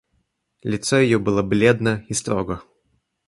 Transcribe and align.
Лицо 0.63 0.97
ее 0.97 1.19
было 1.19 1.43
бледно 1.43 2.03
и 2.09 2.15
строго. 2.15 2.63